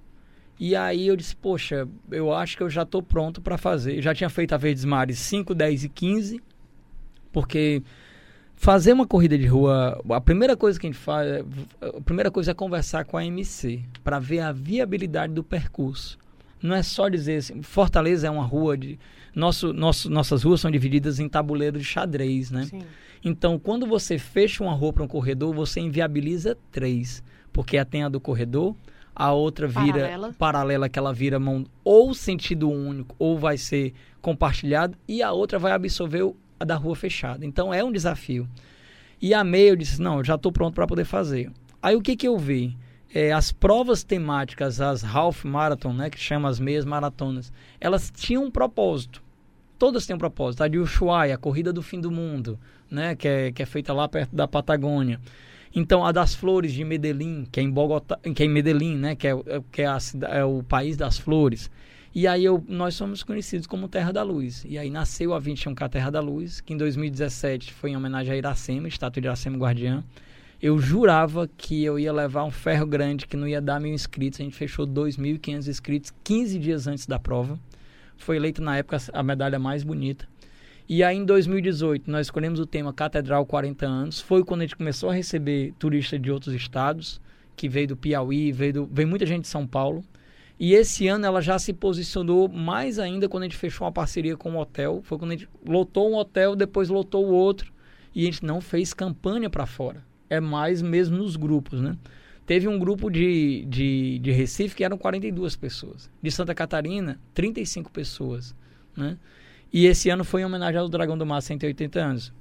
[0.59, 4.01] E aí eu disse, poxa, eu acho que eu já estou pronto para fazer.
[4.01, 6.41] Já tinha feito a Verdes Mares 5, 10 e 15
[7.35, 7.83] porque
[8.55, 11.43] fazer uma corrida de rua, a primeira coisa que a gente faz,
[11.81, 16.17] a primeira coisa é conversar com a MC para ver a viabilidade do percurso.
[16.63, 18.97] Não é só dizer assim, Fortaleza é uma rua de
[19.35, 22.63] nosso, nosso, nossas ruas são divididas em tabuleiro de xadrez, né?
[22.67, 22.83] Sim.
[23.21, 27.21] Então, quando você fecha uma rua para um corredor, você inviabiliza três,
[27.51, 28.73] porque tem a do corredor,
[29.13, 33.93] a outra vira paralela, paralela que ela vira mão ou sentido único ou vai ser
[34.21, 37.45] compartilhado e a outra vai absorver o, a da rua fechada.
[37.45, 38.47] Então é um desafio.
[39.21, 41.51] E a meia eu disse, não, já estou pronto para poder fazer.
[41.81, 42.77] Aí o que, que eu vi?
[43.13, 48.43] É, as provas temáticas, as half marathon, né, que chama as meias maratonas, elas tinham
[48.43, 49.23] um propósito.
[49.77, 50.63] Todas têm um propósito.
[50.63, 53.93] A de Ushuaia, a corrida do fim do mundo, né, que é, que é feita
[53.93, 55.19] lá perto da Patagônia.
[55.73, 59.15] Então, a das flores de Medellín, que é em Bogotá, que é em Medellín, né,
[59.15, 59.33] que é,
[59.71, 59.97] que é, a,
[60.29, 61.69] é o país das flores.
[62.15, 64.63] E aí eu, nós somos conhecidos como Terra da Luz.
[64.65, 68.37] E aí nasceu a 21K Terra da Luz, que em 2017 foi em homenagem a
[68.37, 70.01] Iracema, estátua de Iracema Guardiã.
[70.61, 74.39] Eu jurava que eu ia levar um ferro grande que não ia dar mil inscritos.
[74.39, 77.59] A gente fechou 2.500 inscritos 15 dias antes da prova.
[78.15, 80.25] Foi eleita na época a medalha mais bonita.
[80.87, 84.21] E aí em 2018 nós escolhemos o tema Catedral 40 anos.
[84.21, 87.19] Foi quando a gente começou a receber turistas de outros estados,
[87.57, 90.01] que veio do Piauí, veio, do, veio muita gente de São Paulo.
[90.59, 94.37] E esse ano ela já se posicionou mais ainda quando a gente fechou uma parceria
[94.37, 95.01] com um hotel.
[95.03, 97.73] Foi quando a gente lotou um hotel, depois lotou o outro.
[98.13, 100.03] E a gente não fez campanha para fora.
[100.29, 101.97] É mais mesmo nos grupos, né?
[102.45, 106.09] Teve um grupo de, de, de Recife que eram 42 pessoas.
[106.21, 108.55] De Santa Catarina, 35 pessoas,
[108.95, 109.17] né?
[109.73, 112.33] E esse ano foi em homenagem ao Dragão do Mar 180 anos.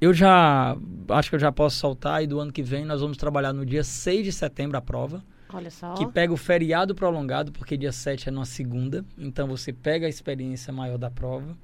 [0.00, 0.76] Eu já
[1.08, 3.66] acho que eu já posso soltar e do ano que vem nós vamos trabalhar no
[3.66, 5.22] dia 6 de setembro a prova.
[5.54, 5.94] Olha só.
[5.94, 9.04] Que pega o feriado prolongado, porque dia 7 é numa segunda.
[9.16, 11.56] Então você pega a experiência maior da prova.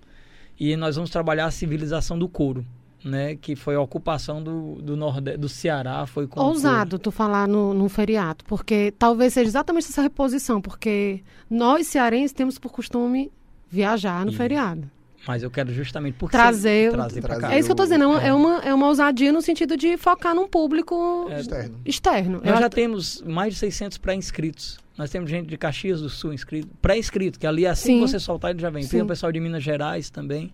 [0.59, 2.65] E nós vamos trabalhar a civilização do couro.
[3.03, 7.49] Né, que foi a ocupação do, do, nordeste, do Ceará, foi com Ousado tu falar
[7.49, 13.33] no, no feriado, porque talvez seja exatamente essa reposição, porque nós cearenses temos por costume
[13.71, 14.37] viajar no e...
[14.37, 14.91] feriado.
[15.27, 17.55] Mas eu quero justamente por trazer, trazer para cá.
[17.55, 19.97] É isso que eu estou dizendo, é, é, uma, é uma ousadia no sentido de
[19.97, 21.81] focar num público é, externo.
[21.85, 22.33] externo.
[22.39, 22.71] Nós eu já acho...
[22.71, 24.79] temos mais de 600 pré-inscritos.
[24.97, 28.05] Nós temos gente de Caxias do Sul inscrito, pré-inscrito, que ali assim Sim.
[28.05, 28.83] que você soltar ele já vem.
[28.83, 28.91] Sim.
[28.91, 30.53] Tem o pessoal de Minas Gerais também.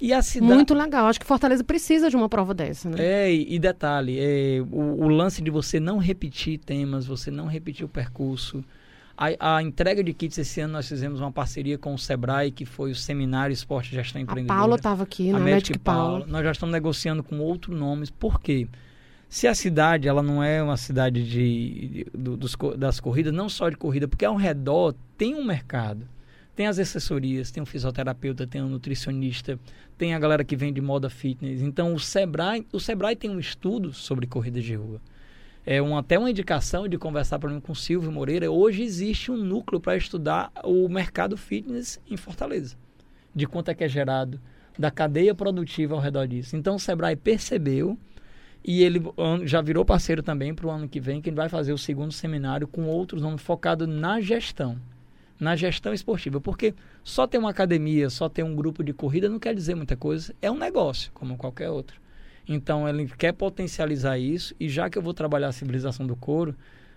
[0.00, 0.52] E a cidade...
[0.52, 1.06] Muito legal.
[1.06, 2.96] Acho que Fortaleza precisa de uma prova dessa, né?
[2.98, 7.46] É, e, e detalhe, é, o, o lance de você não repetir temas, você não
[7.46, 8.62] repetir o percurso,
[9.16, 12.66] a, a, entrega de kits esse ano nós fizemos uma parceria com o Sebrae, que
[12.66, 14.58] foi o Seminário Esporte Gestão Empreendedora.
[14.58, 15.38] A Paula estava aqui, né?
[15.38, 16.20] A Magic Paula.
[16.20, 16.26] Paula.
[16.26, 18.10] Nós já estamos negociando com outros nomes.
[18.10, 18.68] Por quê?
[19.28, 23.70] Se a cidade ela não é uma cidade de, de dos, das corridas, não só
[23.70, 26.06] de corrida, porque ao redor tem um mercado.
[26.54, 29.58] Tem as assessorias, tem um fisioterapeuta, tem um nutricionista,
[29.98, 31.60] tem a galera que vem de moda fitness.
[31.60, 35.00] Então o Sebrae, o Sebrae tem um estudo sobre corridas de rua
[35.66, 38.48] é um, até uma indicação de conversar por com o Silvio Moreira.
[38.48, 42.76] Hoje existe um núcleo para estudar o mercado fitness em Fortaleza,
[43.34, 44.40] de quanto é que é gerado,
[44.78, 46.54] da cadeia produtiva ao redor disso.
[46.54, 47.98] Então o Sebrae percebeu
[48.64, 49.02] e ele
[49.44, 52.12] já virou parceiro também para o ano que vem, que ele vai fazer o segundo
[52.12, 54.80] seminário com outros nomes focado na gestão,
[55.38, 56.40] na gestão esportiva.
[56.40, 59.96] Porque só ter uma academia, só ter um grupo de corrida não quer dizer muita
[59.96, 60.32] coisa.
[60.40, 62.05] É um negócio, como qualquer outro.
[62.48, 66.54] Então ele quer potencializar isso e já que eu vou trabalhar a civilização do couro,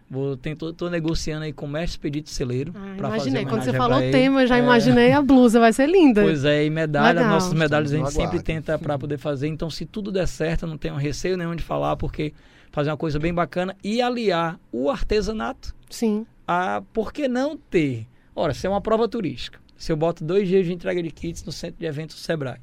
[0.09, 3.45] vou tô, tô negociando aí com o mestre Expedito Celeiro Ah, para fazer imaginei.
[3.45, 4.59] Quando você falou o tema, eu já É.
[4.59, 6.21] imaginei a blusa, vai ser linda.
[6.21, 7.33] Pois é, e medalha, Legal.
[7.33, 9.47] nossas medalhas a gente sempre tenta para poder fazer.
[9.47, 12.33] Então, se tudo der certo, eu não tenho receio nenhum de falar, porque
[12.71, 16.25] fazer uma coisa bem bacana e aliar o artesanato Sim.
[16.47, 18.05] a por que não ter?
[18.35, 21.43] Ora, se é uma prova turística, se eu boto dois dias de entrega de kits
[21.43, 22.57] no centro de eventos do Sebrae,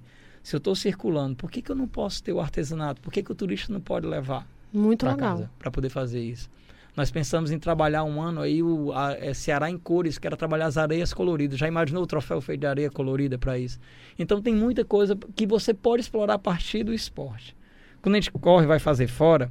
[0.46, 3.00] se eu estou circulando, por que, que eu não posso ter o artesanato?
[3.00, 4.46] Por que, que o turista não pode levar?
[4.72, 5.38] Muito legal.
[5.38, 6.48] casa para poder fazer isso.
[6.96, 10.36] Nós pensamos em trabalhar um ano aí o a, é, Ceará em cores, que era
[10.36, 11.58] trabalhar as areias coloridas.
[11.58, 13.80] Já imaginou o troféu feito de areia colorida para isso?
[14.16, 17.56] Então tem muita coisa que você pode explorar a partir do esporte.
[18.00, 19.50] Quando a gente corre e vai fazer fora,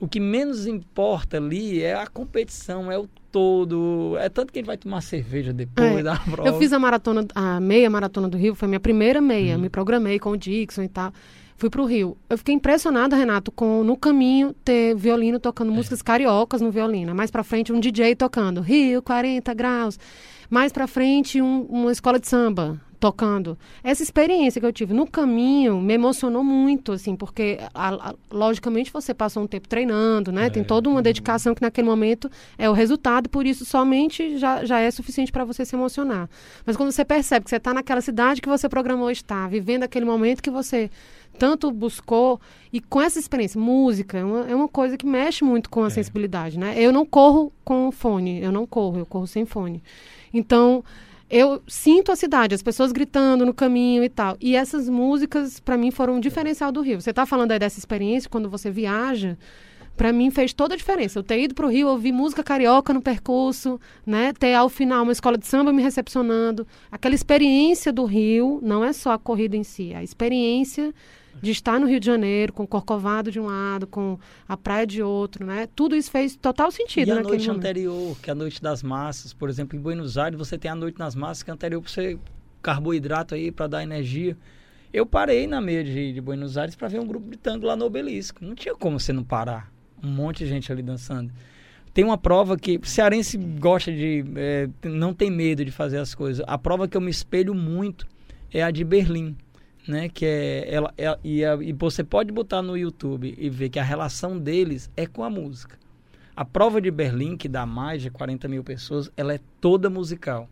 [0.00, 4.16] o que menos importa ali é a competição, é o todo.
[4.18, 6.48] É tanto que gente vai tomar cerveja depois É, da prova.
[6.48, 9.54] Eu fiz a maratona, a meia maratona do Rio, foi a minha primeira meia.
[9.56, 9.62] Uhum.
[9.62, 11.12] Me programei com o Dixon e tal.
[11.56, 12.16] Fui pro Rio.
[12.28, 15.74] Eu fiquei impressionada, Renato, com no caminho ter violino tocando É.
[15.74, 17.14] músicas cariocas no violino.
[17.14, 19.98] Mais pra frente, um DJ tocando Rio, 40 graus.
[20.50, 23.58] Mais pra frente, um- uma escola de samba tocando.
[23.82, 28.90] Essa experiência que eu tive no caminho me emocionou muito, assim, porque a- a- logicamente
[28.90, 30.48] você passou um tempo treinando, né?
[30.48, 30.64] Tem É.
[30.64, 34.90] toda uma dedicação que naquele momento é o resultado, por isso somente já, já é
[34.90, 36.30] suficiente para você se emocionar.
[36.64, 40.06] Mas quando você percebe que você está naquela cidade que você programou estar, vivendo aquele
[40.06, 40.90] momento que você
[41.38, 42.40] tanto buscou,
[42.72, 45.90] e com essa experiência, música é uma, é uma coisa que mexe muito com a
[45.90, 46.72] sensibilidade, né?
[46.78, 49.82] Eu não corro com fone, eu não corro, eu corro sem fone.
[50.32, 50.82] Então,
[51.30, 54.36] eu sinto a cidade, as pessoas gritando no caminho e tal.
[54.40, 57.00] E essas músicas, para mim, foram um diferencial do Rio.
[57.00, 59.36] Você está falando aí dessa experiência, quando você viaja,
[59.96, 61.18] para mim fez toda a diferença.
[61.18, 64.32] Eu ter ido para o Rio, ouvir música carioca no percurso, né?
[64.32, 66.66] Ter ao final uma escola de samba me recepcionando.
[66.90, 70.92] Aquela experiência do Rio, não é só a corrida em si, é a experiência
[71.42, 74.18] de estar no Rio de Janeiro, com o Corcovado de um lado, com
[74.48, 75.68] a praia de outro, né?
[75.74, 77.58] Tudo isso fez total sentido E a noite momento.
[77.58, 80.74] anterior, que é a noite das massas, por exemplo, em Buenos Aires você tem a
[80.74, 82.18] noite nas massas, que é anterior para você
[82.62, 84.36] carboidrato aí para dar energia.
[84.92, 87.76] Eu parei na meia de, de Buenos Aires para ver um grupo de tango lá
[87.76, 88.44] no obelisco.
[88.44, 89.70] Não tinha como você não parar.
[90.02, 91.32] Um monte de gente ali dançando.
[91.92, 96.44] Tem uma prova que cearense gosta de é, não tem medo de fazer as coisas.
[96.48, 98.06] A prova que eu me espelho muito
[98.52, 99.36] é a de Berlim,
[99.86, 100.08] né?
[100.08, 103.78] Que é ela, ela- e, a- e você pode botar no YouTube e ver que
[103.78, 105.78] a relação deles é com a música.
[106.36, 110.48] A prova de Berlim, que dá mais de 40 mil pessoas, ela é toda musical.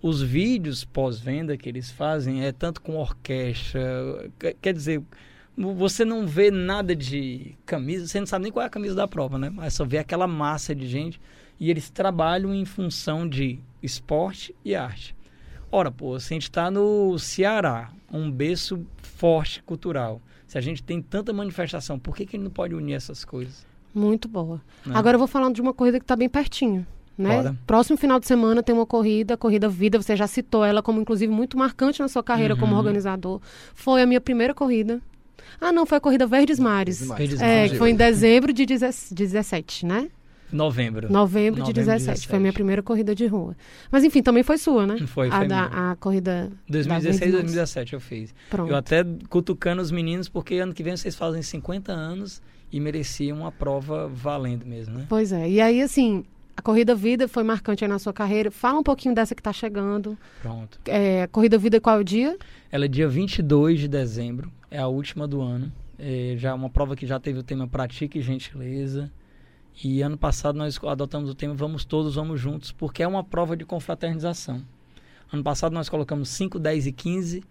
[0.00, 5.02] Os vídeos pós-venda que eles fazem é tanto com orquestra, quer- quer dizer,
[5.56, 9.08] você não vê nada de camisa, você não sabe nem qual é a camisa da
[9.08, 9.50] prova, né?
[9.50, 11.20] Mas só vê aquela massa de gente
[11.58, 15.14] e eles trabalham em função de esporte e arte.
[15.70, 20.82] Ora, pô, se a gente está no Ceará, um berço forte cultural, se a gente
[20.82, 23.66] tem tanta manifestação, por que, que gente não pode unir essas coisas?
[23.94, 24.60] Muito boa.
[24.84, 24.92] né?
[24.96, 26.86] Agora eu vou falando de uma corrida que está bem pertinho.
[27.16, 27.36] Né?
[27.36, 27.56] Bora.
[27.64, 31.00] Próximo final de semana tem uma corrida, a Corrida Vida, você já citou ela como
[31.00, 32.78] inclusive muito marcante na sua carreira como Uhum.
[32.78, 33.40] organizador.
[33.72, 35.00] Foi a minha primeira corrida.
[35.60, 36.98] Ah, não, foi a Corrida Verdes Mares.
[36.98, 37.72] Verdes Verdes É, Mares.
[37.72, 40.08] que foi em dezembro de 17, né?
[40.54, 41.12] Novembro.
[41.12, 42.26] Novembro, de Novembro de 17.
[42.26, 42.54] Foi a minha 17.
[42.54, 43.56] primeira corrida de rua.
[43.90, 44.96] Mas enfim, também foi sua, né?
[45.06, 45.90] Foi, a, foi da, minha.
[45.90, 46.50] a corrida.
[46.50, 47.32] da 2016 Verdes Mares.
[47.32, 48.34] 2017 eu fiz.
[48.50, 48.70] Pronto.
[48.70, 53.38] Eu até cutucando os meninos, porque ano que vem vocês fazem 50 anos e mereciam
[53.38, 55.06] uma prova valendo mesmo, né?
[55.08, 55.48] Pois é.
[55.48, 56.24] E aí, assim,
[56.56, 58.50] a Corrida Vida foi marcante aí na sua carreira.
[58.50, 60.16] Fala um pouquinho dessa que está chegando.
[60.40, 60.78] Pronto.
[60.86, 62.36] É, Corrida Vida, qual é o dia?
[62.70, 65.72] Ela é dia 22 de dezembro, é a última do ano.
[65.98, 69.10] É já uma prova que já teve o tema Pratique Gentileza.
[69.82, 73.56] E ano passado nós adotamos o tema Vamos Todos, Vamos Juntos, porque é uma prova
[73.56, 74.62] de confraternização.
[75.32, 77.42] Ano passado nós colocamos 5, 10 e 15,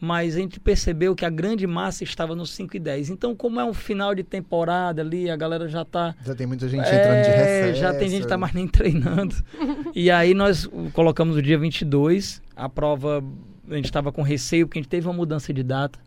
[0.00, 3.10] mas a gente percebeu que a grande massa estava nos 5 e 10.
[3.10, 6.68] Então, como é um final de temporada ali, a galera já está Já tem muita
[6.68, 7.80] gente entrando de é, recesso.
[7.80, 9.34] já tem gente que tá mais nem treinando.
[9.94, 13.22] e aí nós colocamos o dia 22, a prova,
[13.68, 15.98] a gente estava com receio porque a gente teve uma mudança de data.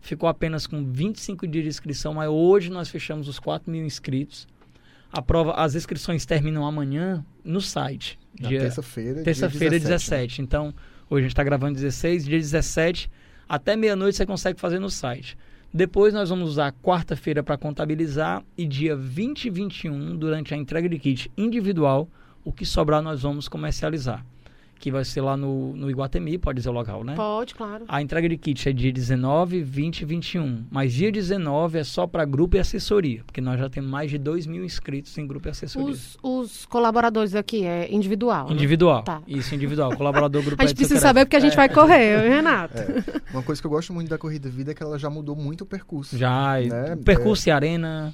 [0.00, 4.48] Ficou apenas com 25 dias de inscrição, mas hoje nós fechamos os 4 mil inscritos.
[5.12, 8.18] A prova, as inscrições terminam amanhã no site.
[8.40, 9.22] Na terça-feira.
[9.22, 10.38] Terça-feira, 17.
[10.38, 10.42] 17.
[10.42, 10.74] Então,
[11.10, 13.10] hoje a gente está gravando 16, dia 17,
[13.46, 15.36] até meia-noite você consegue fazer no site.
[15.72, 20.88] Depois nós vamos usar quarta-feira para contabilizar e dia 20 e 21, durante a entrega
[20.88, 22.08] de kit individual,
[22.44, 24.24] o que sobrar nós vamos comercializar.
[24.82, 27.14] Que vai ser lá no, no Iguatemi, pode dizer o local, né?
[27.14, 27.84] Pode, claro.
[27.86, 30.64] A entrega de kit é dia 19, 20 e 21.
[30.72, 34.18] Mas dia 19 é só para grupo e assessoria, porque nós já temos mais de
[34.18, 35.88] 2 mil inscritos em grupo e assessoria.
[35.94, 38.48] Os, os colaboradores aqui é individual.
[38.48, 38.54] né?
[38.54, 39.04] Individual.
[39.04, 39.22] Tá.
[39.24, 39.96] Isso, individual.
[39.96, 41.08] Colaborador, grupo A gente é precisa secreto.
[41.08, 41.56] saber porque a gente É.
[41.56, 42.76] vai correr, eu e Renato.
[42.76, 43.04] É.
[43.32, 45.60] Uma coisa que eu gosto muito da Corrida Vida é que ela já mudou muito
[45.60, 46.18] o percurso.
[46.18, 46.96] Já, Né?
[47.04, 48.12] percurso e arena.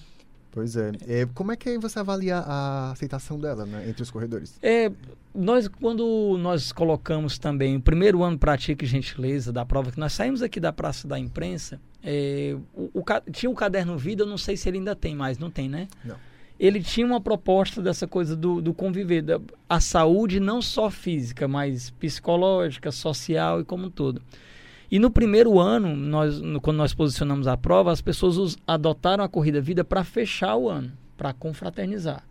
[0.50, 0.92] Pois é.
[1.06, 4.58] É, Como é que você avalia a aceitação dela, né, entre os corredores?
[4.62, 4.90] É,
[5.34, 10.42] nós, quando nós colocamos também o primeiro ano Pratique Gentileza da prova, que nós saímos
[10.42, 14.56] aqui da Praça da Imprensa, é, o, o tinha um caderno Vida, eu não sei
[14.56, 15.88] se ele ainda tem mais, não tem, né?
[16.04, 16.16] Não.
[16.58, 21.46] Ele tinha uma proposta dessa coisa do, do conviver, da, a saúde não só física,
[21.46, 24.20] mas psicológica, social e como um todo.
[24.90, 29.22] E no primeiro ano, nós, no- quando nós posicionamos a prova, as pessoas us- adotaram
[29.22, 32.24] a Corrida Vida para fechar o ano, para confraternizar.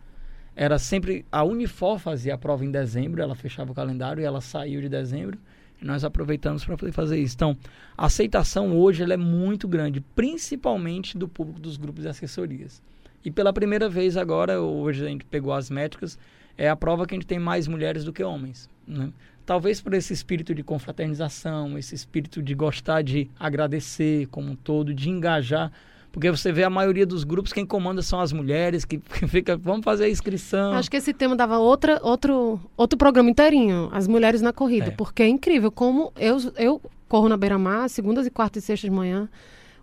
[0.60, 1.24] Era sempre.
[1.30, 4.88] A Unifor fazia a prova em dezembro, ela fechava o calendário e ela saiu de
[4.88, 5.38] dezembro.
[5.80, 7.36] E nós aproveitamos para fazer isso.
[7.36, 7.56] Então,
[7.96, 12.82] a aceitação hoje ela é muito grande, principalmente do público dos grupos de assessorias.
[13.24, 16.18] E pela primeira vez agora, hoje a gente pegou as métricas,
[16.56, 18.68] é a prova que a gente tem mais mulheres do que homens.
[18.84, 19.12] Né?
[19.46, 24.92] Talvez por esse espírito de confraternização, esse espírito de gostar de agradecer como um todo,
[24.92, 25.70] de engajar.
[26.10, 29.84] Porque você vê a maioria dos grupos, quem comanda são as mulheres, que fica, vamos
[29.84, 30.72] fazer a inscrição.
[30.72, 34.90] Acho que esse tema dava outra, outro, outro programa inteirinho, as mulheres na corrida, É.
[34.90, 38.94] porque é incrível como eu, eu corro na beira-mar, segundas e quartas e sextas de
[38.96, 39.28] manhã,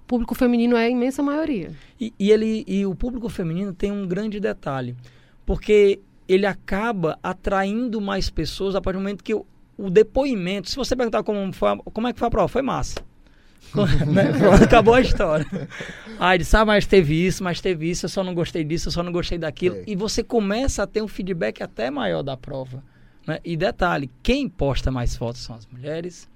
[0.03, 1.71] o público feminino é a imensa maioria.
[1.99, 4.95] E, e ele, e o público feminino tem um grande detalhe,
[5.45, 9.45] porque ele acaba atraindo mais pessoas a partir do momento que o,
[9.77, 12.95] o depoimento, se você perguntar como, foi como é que foi a prova, foi massa.
[14.05, 14.31] Né?
[14.31, 15.45] Pronto, Acabou a história.
[16.19, 18.91] Aí disse, ah, mas teve isso, mas teve isso, eu só não gostei disso, eu
[18.91, 19.75] só não gostei daquilo.
[19.77, 19.83] É.
[19.87, 22.83] E você começa a ter um feedback até maior da prova.
[23.27, 23.39] né?
[23.43, 26.29] E detalhe, quem posta mais fotos são as mulheres,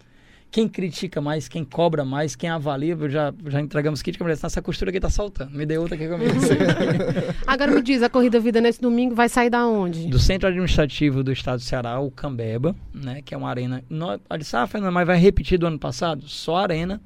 [0.51, 4.25] quem critica mais, quem cobra mais, quem avalia, eu já, já entregamos kit que a
[4.25, 6.33] mulher disse, essa costura aqui tá saltando, me dê outra aqui comigo.
[7.45, 10.07] Agora me diz, a Corrida Vida nesse domingo vai sair da onde?
[10.07, 13.83] do Centro Administrativo do Estado do Ceará, o Cambeba, né, que é uma arena.
[13.91, 16.27] Ela disse, ah, Fernando, mas vai repetir do ano passado?
[16.27, 16.99] Só arena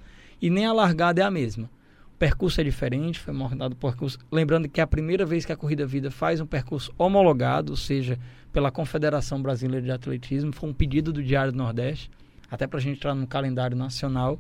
[0.44, 1.70] e nem a largada é a mesma.
[2.14, 4.20] O percurso é diferente, foi montado o percurso.
[4.30, 7.78] Lembrando que é a primeira vez que a Corrida Vida faz um percurso homologado, ou
[7.78, 8.20] seja,
[8.52, 12.12] pela Confederação Brasileira de Atletismo, foi um pedido do Diário do Nordeste,
[12.52, 14.38] até para a gente entrar no calendário nacional.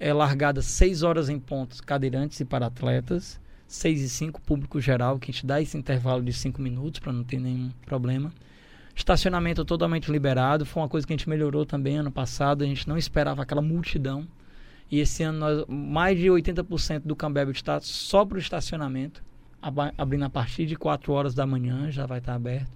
[0.00, 3.38] É largada 6 horas em pontos, cadeirantes e para atletas.
[3.68, 7.12] 6 e 5, público geral, que a gente dá esse intervalo de 5 minutos para
[7.12, 8.32] não ter nenhum problema.
[8.96, 12.88] Estacionamento totalmente liberado, foi uma coisa que a gente melhorou também ano passado, a gente
[12.88, 14.26] não esperava aquela multidão.
[14.90, 19.24] E esse ano nós, mais de 80% do Cambebe está só para o estacionamento,
[19.96, 22.70] abrindo a partir de 4 horas da manhã, já vai estar aberto.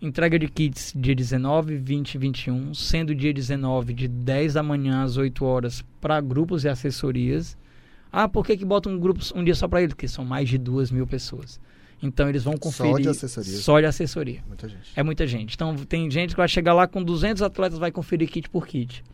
[0.00, 5.02] Entrega de kits dia 19, 20 e 21, sendo dia 19 de 10 da manhã
[5.02, 7.56] às 8 horas para grupos e assessorias.
[8.10, 9.90] Ah, por que, que botam um grupo um dia só para ele?
[9.94, 11.60] Porque são mais de duas mil pessoas.
[12.02, 12.92] Então eles vão conferir.
[12.92, 13.58] Só de assessoria.
[13.58, 14.44] Só de assessoria.
[14.46, 14.92] Muita gente.
[14.96, 15.54] É muita gente.
[15.54, 19.04] Então tem gente que vai chegar lá com 200 atletas, vai conferir kit por kit.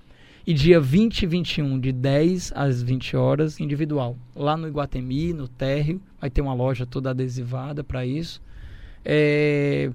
[0.47, 4.17] E dia 20 e 21, de 10 às 20 horas, individual.
[4.35, 8.41] Lá no Iguatemi, no térreo, vai ter uma loja toda adesivada para isso.
[9.05, 9.91] É,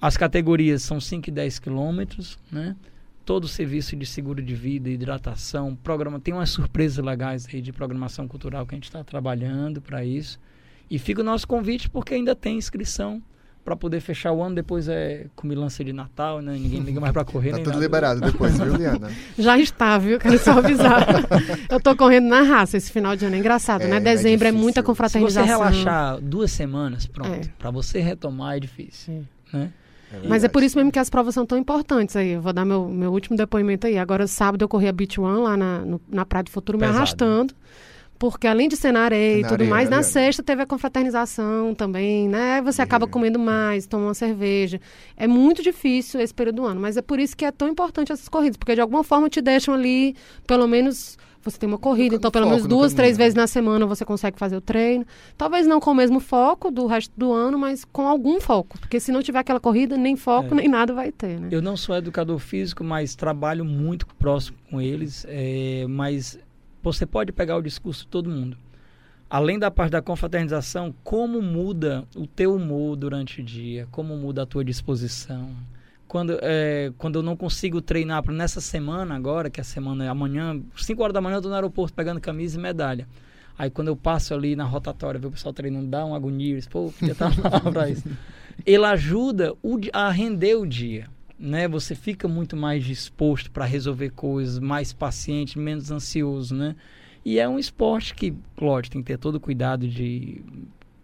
[0.00, 2.76] as categorias são 5 e 10 quilômetros, né?
[3.24, 6.18] Todo o serviço de seguro de vida, hidratação, programa.
[6.18, 10.40] Tem umas surpresas legais aí de programação cultural que a gente está trabalhando para isso.
[10.90, 13.22] E fica o nosso convite porque ainda tem inscrição
[13.68, 14.54] para poder fechar o ano.
[14.54, 16.52] Depois é comilança de Natal, né?
[16.54, 17.50] Ninguém liga mais para correr.
[17.50, 17.84] Tá nem tudo nada.
[17.84, 19.10] liberado depois, viu, Liana?
[19.38, 20.18] Já está, viu?
[20.18, 21.06] Quero só avisar.
[21.70, 23.36] eu tô correndo na raça esse final de ano.
[23.36, 23.96] É engraçado, É, né?
[23.96, 24.58] é Dezembro é, difícil.
[24.62, 25.46] muita você Se você confraternização.
[25.46, 27.30] relaxar duas semanas, pronto.
[27.30, 27.40] É.
[27.58, 29.70] Para você retomar é difícil, né?
[30.26, 32.30] Mas é por isso mesmo que as provas são tão importantes aí.
[32.30, 33.98] Eu vou dar meu, meu último depoimento aí.
[33.98, 36.82] Agora, sábado, eu corri a Beach One lá na, no- na Praia do Futuro, me
[36.82, 36.96] Pesado.
[36.96, 37.54] arrastando.
[38.18, 42.28] Porque além de ser na areia e tudo mais, na sexta teve a confraternização também,
[42.28, 42.60] né?
[42.62, 43.08] Você acaba É.
[43.08, 44.80] comendo mais, toma uma cerveja.
[45.16, 48.10] É muito difícil esse período do ano, mas é por isso que é tão importante
[48.12, 52.16] essas corridas, porque de alguma forma te deixam ali, pelo menos você tem uma corrida,
[52.16, 53.24] então pelo menos no duas, três né?
[53.24, 55.06] vezes na semana você consegue fazer o treino.
[55.36, 58.98] Talvez não com o mesmo foco do resto do ano, mas com algum foco, porque
[59.00, 60.56] se não tiver aquela corrida, nem foco, É.
[60.56, 61.48] nem nada vai ter, né?
[61.50, 65.24] Eu não sou educador físico, mas trabalho muito próximo com eles.
[65.28, 66.38] é, mas
[66.82, 68.56] você pode pegar o discurso de todo mundo.
[69.30, 74.42] Além da parte da confraternização, como muda o teu humor durante o dia, como muda
[74.42, 75.50] a tua disposição.
[76.06, 80.58] Quando, é, quando eu não consigo treinar, nessa semana agora, que a semana é amanhã,
[80.74, 83.06] 5 horas da manhã eu tô no aeroporto pegando camisa e medalha.
[83.58, 86.56] Aí quando eu passo ali na rotatória, ver o pessoal treinando, dá uma agonia, eu
[86.56, 88.08] disse, pô, podia estar lá pra isso.
[88.64, 91.06] Ele ajuda o a render o dia.
[91.38, 91.68] Né?
[91.68, 96.74] Você fica muito mais disposto para resolver coisas, mais paciente, menos ansioso, né?
[97.24, 100.42] E é um esporte que, lógico, tem que ter todo o cuidado de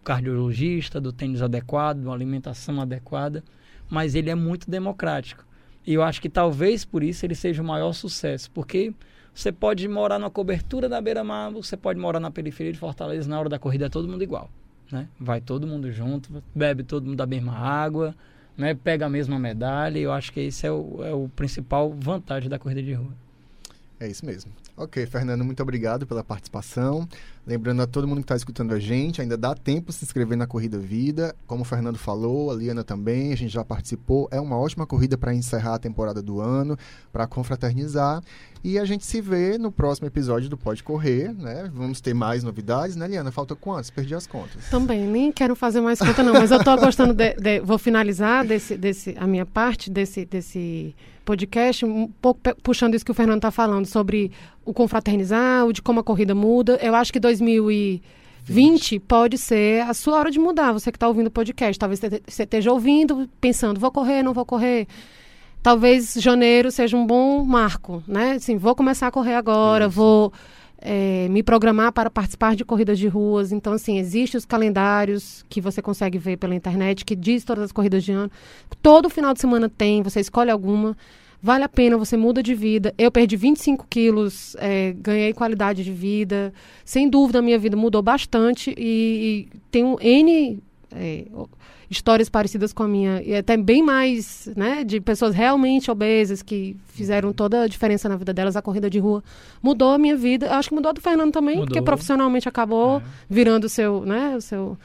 [0.03, 3.43] cardiologista, do tênis adequado, uma alimentação adequada,
[3.89, 5.45] mas ele é muito democrático.
[5.87, 8.93] E eu acho que talvez por isso ele seja o maior sucesso, porque
[9.35, 13.39] você pode morar na cobertura da beira-mar, você pode morar na periferia de Fortaleza, na
[13.39, 14.51] hora da corrida é todo mundo igual,
[14.91, 15.09] né?
[15.18, 18.14] Vai todo mundo junto, bebe todo mundo da mesma água,
[18.57, 18.74] né?
[18.74, 22.48] Pega a mesma medalha, e eu acho que esse é o, é o principal vantagem
[22.48, 23.24] da corrida de rua.
[24.05, 24.52] É isso mesmo.
[24.76, 27.09] Ok, Fernando, muito obrigado pela participação.
[27.46, 30.36] Lembrando a todo mundo que está escutando a gente, ainda dá tempo de se inscrever
[30.36, 31.34] na Corrida Vida.
[31.46, 34.28] Como o Fernando falou, a Liana também, a gente já participou.
[34.30, 36.76] É uma ótima corrida para encerrar a temporada do ano,
[37.11, 38.22] para confraternizar.
[38.62, 41.70] E a gente se vê no próximo episódio do Pode Correr, né?
[41.72, 43.32] Vamos ter mais novidades, né, Liana?
[43.32, 43.88] Falta quantos?
[43.88, 44.68] Perdi as contas.
[44.68, 48.46] Também, nem quero fazer mais conta, não, mas eu estou gostando de, de, Vou finalizar
[48.46, 50.26] desse, desse, a minha parte desse.
[50.26, 50.94] desse
[51.25, 54.31] podcast, um pouco puxando isso que o Fernando está falando sobre
[54.64, 56.79] o confraternizar, o de como a corrida muda.
[56.83, 58.03] Eu acho que 2020
[58.45, 59.01] 20.
[59.01, 60.72] pode ser a sua hora de mudar.
[60.72, 64.45] Você que está ouvindo o podcast, talvez você esteja ouvindo, pensando, vou correr, não vou
[64.45, 64.87] correr.
[65.62, 68.33] Talvez janeiro seja um bom marco, né?
[68.33, 69.97] Assim, vou começar a correr agora, isso.
[69.97, 70.33] vou
[70.85, 73.51] é, me programar para participar de corridas de ruas.
[73.51, 77.72] Então, assim, existem os calendários que você consegue ver pela internet, que diz todas as
[77.72, 78.30] corridas de ano.
[78.82, 80.95] Todo final de semana tem, você escolhe alguma.
[81.43, 82.95] Vale a pena, você muda de vida.
[82.99, 86.53] Eu perdi 25 quilos, é, ganhei qualidade de vida.
[86.85, 90.62] Sem dúvida, a minha vida mudou bastante e, e tenho N
[90.95, 91.26] é,
[91.90, 96.76] histórias parecidas com a minha, e até bem mais, né, de pessoas realmente obesas que
[96.86, 98.57] fizeram toda a diferença na vida delas.
[98.57, 99.22] A corrida de rua
[99.62, 100.55] mudou a minha vida.
[100.57, 101.66] Acho que mudou a do Fernando também, mudou.
[101.66, 103.03] porque profissionalmente acabou é.
[103.28, 104.78] virando o seu, né, o seu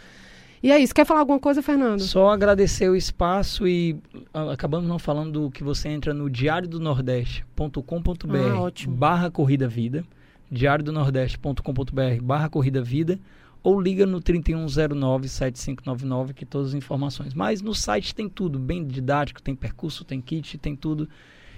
[0.62, 0.93] e é isso.
[0.93, 2.01] Quer falar alguma coisa, Fernando?
[2.01, 3.93] Só agradecer o espaço e
[4.34, 9.68] uh, acabamos não falando do que você entra no diário do nordeste.com.br ah, barra corrida
[9.68, 10.03] vida,
[10.51, 13.18] diário do nordeste.com.br barra corrida vida
[13.62, 17.34] ou liga no 3109-7599 que todas as informações.
[17.34, 21.07] Mas no site tem tudo, bem didático, tem percurso, tem kit, tem tudo.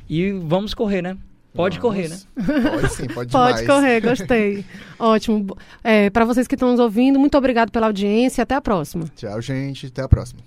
[0.10, 1.18] E vamos correr, né?
[1.54, 1.96] Pode vamos.
[1.96, 2.18] correr, né?
[2.36, 4.66] Pode sim, pode Pode correr, gostei.
[4.98, 5.58] Ótimo.
[5.84, 8.42] É, Para vocês que estão nos ouvindo, muito obrigado pela audiência.
[8.42, 9.06] Até a próxima.
[9.16, 9.88] Tchau, gente.
[9.88, 10.42] Até a próxima.